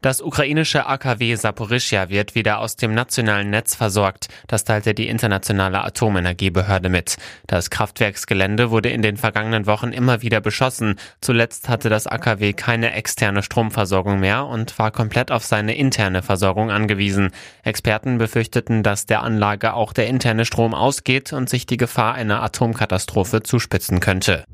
[0.00, 4.28] Das ukrainische AKW Saporischja wird wieder aus dem nationalen Netz versorgt.
[4.46, 7.16] Das teilte die internationale Atomenergiebehörde mit.
[7.48, 11.00] Das Kraftwerksgelände wurde in den vergangenen Wochen immer wieder beschossen.
[11.20, 16.70] Zuletzt hatte das AKW keine externe Stromversorgung mehr und war komplett auf seine interne Versorgung
[16.70, 17.32] angewiesen.
[17.64, 22.40] Experten befürchteten, dass der Anlage auch der interne Strom ausgeht und sich die Gefahr einer
[22.44, 24.44] Atomkatastrophe zuspitzen könnte.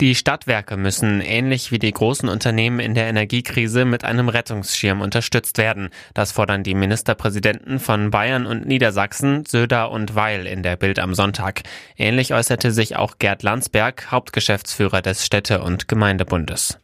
[0.00, 5.56] Die Stadtwerke müssen, ähnlich wie die großen Unternehmen in der Energiekrise, mit einem Rettungsschirm unterstützt
[5.56, 5.90] werden.
[6.14, 11.14] Das fordern die Ministerpräsidenten von Bayern und Niedersachsen, Söder und Weil in der Bild am
[11.14, 11.62] Sonntag.
[11.96, 16.78] Ähnlich äußerte sich auch Gerd Landsberg, Hauptgeschäftsführer des Städte- und Gemeindebundes.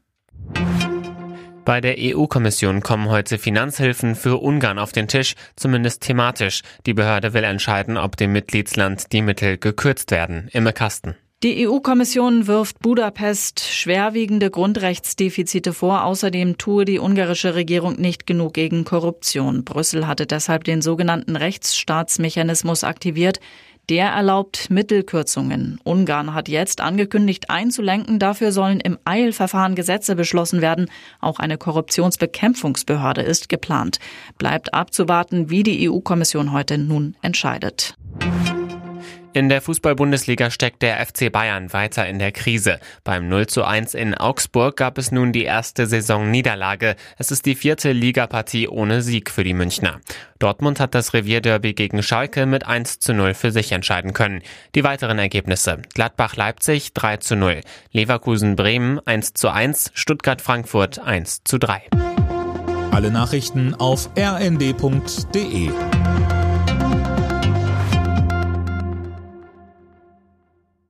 [1.64, 6.62] Bei der EU-Kommission kommen heute Finanzhilfen für Ungarn auf den Tisch, zumindest thematisch.
[6.86, 10.48] Die Behörde will entscheiden, ob dem Mitgliedsland die Mittel gekürzt werden.
[10.52, 11.16] Imme Kasten.
[11.42, 16.04] Die EU-Kommission wirft Budapest schwerwiegende Grundrechtsdefizite vor.
[16.04, 19.64] Außerdem tue die ungarische Regierung nicht genug gegen Korruption.
[19.64, 23.40] Brüssel hatte deshalb den sogenannten Rechtsstaatsmechanismus aktiviert.
[23.88, 25.80] Der erlaubt Mittelkürzungen.
[25.82, 28.18] Ungarn hat jetzt angekündigt, einzulenken.
[28.18, 30.90] Dafür sollen im Eilverfahren Gesetze beschlossen werden.
[31.22, 33.98] Auch eine Korruptionsbekämpfungsbehörde ist geplant.
[34.36, 37.96] Bleibt abzuwarten, wie die EU-Kommission heute nun entscheidet.
[39.32, 42.80] In der Fußball-Bundesliga steckt der FC Bayern weiter in der Krise.
[43.04, 46.96] Beim 0 zu 1 in Augsburg gab es nun die erste Saison-Niederlage.
[47.16, 50.00] Es ist die vierte Ligapartie ohne Sieg für die Münchner.
[50.40, 54.42] Dortmund hat das Revierderby gegen Schalke mit 1 zu 0 für sich entscheiden können.
[54.74, 55.80] Die weiteren Ergebnisse.
[55.94, 57.60] Gladbach-Leipzig 3 zu 0.
[57.92, 59.92] Leverkusen-Bremen 1 zu 1.
[59.94, 61.82] Stuttgart-Frankfurt 1 zu 3.
[62.90, 65.70] Alle Nachrichten auf rnd.de